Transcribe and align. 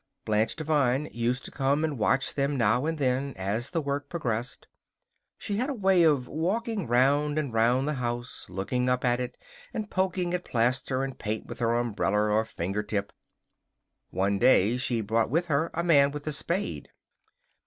Blanche 0.25 0.55
Devine 0.55 1.07
used 1.11 1.45
to 1.45 1.51
come 1.51 1.83
and 1.83 1.99
watch 1.99 2.33
them 2.33 2.57
now 2.57 2.87
and 2.87 2.97
then 2.97 3.35
as 3.37 3.69
the 3.69 3.83
work 3.83 4.09
progressed. 4.09 4.65
She 5.37 5.57
had 5.57 5.69
a 5.69 5.75
way 5.75 6.01
of 6.01 6.27
walking 6.27 6.87
round 6.87 7.37
and 7.37 7.53
round 7.53 7.87
the 7.87 7.93
house, 8.01 8.47
looking 8.49 8.89
up 8.89 9.05
at 9.05 9.19
it 9.19 9.37
and 9.75 9.91
poking 9.91 10.33
at 10.33 10.43
plaster 10.43 11.03
and 11.03 11.19
paint 11.19 11.45
with 11.45 11.59
her 11.59 11.75
umbrella 11.77 12.17
or 12.31 12.45
finger 12.45 12.81
tip. 12.81 13.13
One 14.09 14.39
day 14.39 14.77
she 14.77 15.01
brought 15.01 15.29
with 15.29 15.45
her 15.49 15.69
a 15.71 15.83
man 15.83 16.09
with 16.09 16.25
a 16.25 16.33
spade. 16.33 16.89